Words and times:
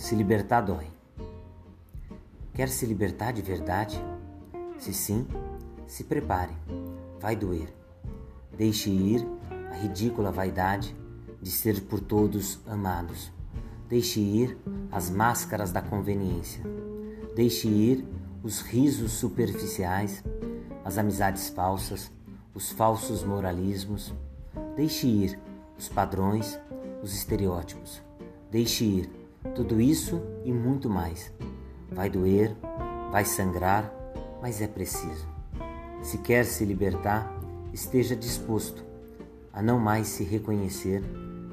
Se 0.00 0.14
libertar 0.14 0.62
dói. 0.62 0.86
Quer 2.54 2.70
se 2.70 2.86
libertar 2.86 3.32
de 3.32 3.42
verdade? 3.42 4.02
Se 4.78 4.94
sim, 4.94 5.26
se 5.86 6.04
prepare. 6.04 6.54
Vai 7.20 7.36
doer. 7.36 7.68
Deixe 8.56 8.88
ir 8.88 9.24
a 9.70 9.74
ridícula 9.74 10.32
vaidade 10.32 10.96
de 11.40 11.50
ser 11.50 11.82
por 11.82 12.00
todos 12.00 12.60
amados. 12.66 13.30
Deixe 13.90 14.20
ir 14.20 14.58
as 14.90 15.10
máscaras 15.10 15.70
da 15.70 15.82
conveniência. 15.82 16.64
Deixe 17.36 17.68
ir 17.68 18.04
os 18.42 18.62
risos 18.62 19.12
superficiais, 19.12 20.24
as 20.82 20.96
amizades 20.96 21.50
falsas, 21.50 22.10
os 22.54 22.72
falsos 22.72 23.22
moralismos. 23.22 24.14
Deixe 24.74 25.06
ir 25.06 25.38
os 25.78 25.90
padrões, 25.90 26.58
os 27.02 27.14
estereótipos. 27.14 28.02
Deixe 28.50 28.84
ir 28.84 29.19
tudo 29.54 29.80
isso 29.80 30.20
e 30.44 30.52
muito 30.52 30.88
mais. 30.88 31.32
Vai 31.90 32.08
doer, 32.08 32.56
vai 33.10 33.24
sangrar, 33.24 33.92
mas 34.40 34.60
é 34.60 34.66
preciso. 34.66 35.26
Se 36.02 36.18
quer 36.18 36.44
se 36.44 36.64
libertar, 36.64 37.30
esteja 37.72 38.16
disposto 38.16 38.84
a 39.52 39.62
não 39.62 39.78
mais 39.78 40.06
se 40.06 40.24
reconhecer, 40.24 41.02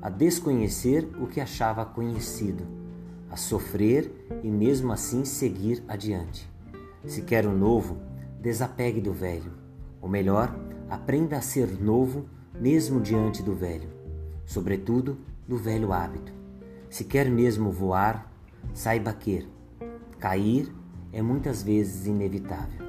a 0.00 0.08
desconhecer 0.10 1.08
o 1.20 1.26
que 1.26 1.40
achava 1.40 1.84
conhecido, 1.84 2.64
a 3.30 3.36
sofrer 3.36 4.12
e 4.42 4.48
mesmo 4.48 4.92
assim 4.92 5.24
seguir 5.24 5.82
adiante. 5.88 6.48
Se 7.04 7.22
quer 7.22 7.46
o 7.46 7.56
novo, 7.56 7.96
desapegue 8.40 9.00
do 9.00 9.12
velho. 9.12 9.52
Ou 10.00 10.08
melhor, 10.08 10.54
aprenda 10.88 11.36
a 11.36 11.40
ser 11.40 11.80
novo 11.80 12.26
mesmo 12.54 13.00
diante 13.00 13.42
do 13.42 13.54
velho, 13.54 13.88
sobretudo 14.44 15.18
do 15.46 15.56
velho 15.56 15.92
hábito. 15.92 16.37
Se 16.90 17.04
quer 17.04 17.30
mesmo 17.30 17.70
voar, 17.70 18.32
saiba 18.72 19.12
que 19.12 19.46
cair 20.18 20.72
é 21.12 21.20
muitas 21.20 21.62
vezes 21.62 22.06
inevitável. 22.06 22.86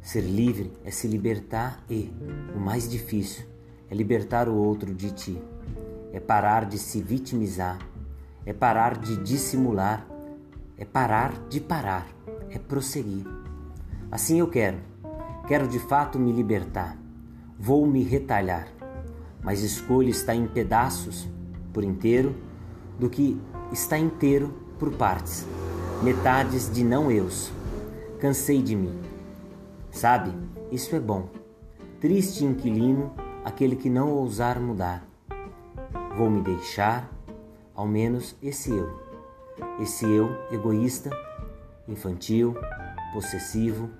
Ser 0.00 0.20
livre 0.20 0.72
é 0.84 0.90
se 0.90 1.08
libertar 1.08 1.82
e, 1.88 2.12
o 2.54 2.58
mais 2.58 2.88
difícil, 2.88 3.46
é 3.90 3.94
libertar 3.94 4.48
o 4.48 4.54
outro 4.54 4.94
de 4.94 5.10
ti. 5.10 5.42
É 6.12 6.20
parar 6.20 6.66
de 6.66 6.78
se 6.78 7.00
vitimizar, 7.00 7.78
é 8.44 8.52
parar 8.52 8.98
de 8.98 9.16
dissimular, 9.22 10.06
é 10.76 10.84
parar 10.84 11.32
de 11.48 11.60
parar, 11.60 12.06
é 12.50 12.58
prosseguir. 12.58 13.26
Assim 14.10 14.38
eu 14.38 14.48
quero. 14.48 14.78
Quero 15.48 15.66
de 15.66 15.78
fato 15.78 16.18
me 16.18 16.30
libertar. 16.30 16.98
Vou 17.58 17.86
me 17.86 18.02
retalhar, 18.02 18.68
mas 19.42 19.62
escolho 19.62 20.10
estar 20.10 20.34
em 20.34 20.46
pedaços 20.46 21.26
por 21.72 21.82
inteiro 21.82 22.51
do 22.98 23.08
que 23.10 23.40
está 23.72 23.98
inteiro 23.98 24.52
por 24.78 24.92
partes, 24.92 25.46
metades 26.02 26.72
de 26.72 26.84
não 26.84 27.10
eus. 27.10 27.52
Cansei 28.20 28.62
de 28.62 28.76
mim. 28.76 28.98
Sabe, 29.90 30.32
isso 30.70 30.94
é 30.94 31.00
bom. 31.00 31.28
Triste 32.00 32.44
inquilino 32.44 33.12
aquele 33.44 33.76
que 33.76 33.90
não 33.90 34.10
ousar 34.10 34.58
mudar. 34.60 35.06
Vou 36.16 36.30
me 36.30 36.40
deixar, 36.40 37.10
ao 37.74 37.86
menos 37.86 38.36
esse 38.42 38.70
eu. 38.70 39.00
Esse 39.80 40.04
eu 40.04 40.30
egoísta, 40.50 41.10
infantil, 41.88 42.54
possessivo, 43.12 43.90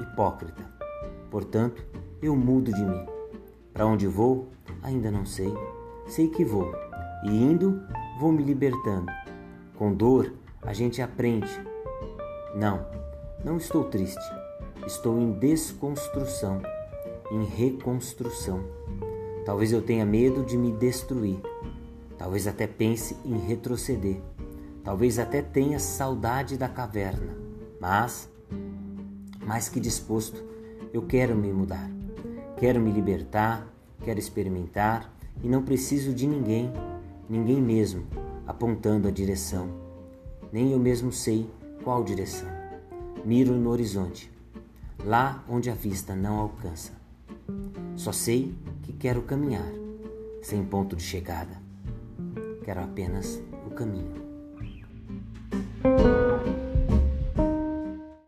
hipócrita. 0.00 0.62
Portanto, 1.30 1.84
eu 2.20 2.36
mudo 2.36 2.72
de 2.72 2.84
mim. 2.84 3.06
Para 3.72 3.86
onde 3.86 4.06
vou, 4.06 4.48
ainda 4.82 5.10
não 5.10 5.24
sei. 5.24 5.52
Sei 6.06 6.28
que 6.28 6.44
vou. 6.44 6.74
E 7.24 7.30
indo, 7.30 7.82
vou 8.18 8.32
me 8.32 8.42
libertando. 8.42 9.10
Com 9.76 9.92
dor, 9.92 10.32
a 10.62 10.72
gente 10.72 11.02
aprende. 11.02 11.50
Não, 12.54 12.86
não 13.44 13.56
estou 13.56 13.84
triste. 13.84 14.22
Estou 14.86 15.18
em 15.18 15.32
desconstrução, 15.32 16.60
em 17.30 17.44
reconstrução. 17.44 18.64
Talvez 19.44 19.72
eu 19.72 19.82
tenha 19.82 20.04
medo 20.04 20.44
de 20.44 20.56
me 20.56 20.72
destruir. 20.72 21.40
Talvez 22.18 22.46
até 22.46 22.66
pense 22.66 23.16
em 23.24 23.38
retroceder. 23.38 24.20
Talvez 24.84 25.18
até 25.18 25.42
tenha 25.42 25.78
saudade 25.78 26.56
da 26.56 26.68
caverna. 26.68 27.36
Mas, 27.80 28.28
mais 29.44 29.68
que 29.68 29.80
disposto, 29.80 30.42
eu 30.92 31.02
quero 31.02 31.34
me 31.34 31.52
mudar. 31.52 31.90
Quero 32.58 32.80
me 32.80 32.92
libertar, 32.92 33.66
quero 34.04 34.18
experimentar 34.18 35.12
e 35.42 35.48
não 35.48 35.62
preciso 35.62 36.12
de 36.14 36.26
ninguém 36.26 36.72
ninguém 37.32 37.62
mesmo 37.62 38.06
apontando 38.46 39.08
a 39.08 39.10
direção. 39.10 39.66
Nem 40.52 40.70
eu 40.72 40.78
mesmo 40.78 41.10
sei 41.10 41.48
qual 41.82 42.04
direção. 42.04 42.46
Miro 43.24 43.54
no 43.54 43.70
horizonte, 43.70 44.30
lá 45.02 45.42
onde 45.48 45.70
a 45.70 45.74
vista 45.74 46.14
não 46.14 46.38
alcança. 46.38 46.92
Só 47.96 48.12
sei 48.12 48.54
que 48.82 48.92
quero 48.92 49.22
caminhar, 49.22 49.66
sem 50.42 50.62
ponto 50.62 50.94
de 50.94 51.02
chegada. 51.02 51.56
Quero 52.64 52.82
apenas 52.82 53.42
o 53.66 53.70
caminho. 53.70 54.31